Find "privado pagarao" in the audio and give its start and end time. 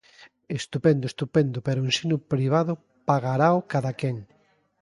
2.31-3.57